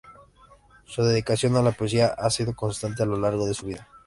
Su 0.85 1.03
dedicación 1.03 1.55
a 1.57 1.61
la 1.61 1.73
poesía 1.73 2.07
ha 2.07 2.31
sido 2.31 2.55
constante 2.55 3.03
a 3.03 3.05
lo 3.05 3.19
largo 3.19 3.45
de 3.45 3.53
su 3.53 3.67
vida. 3.67 3.87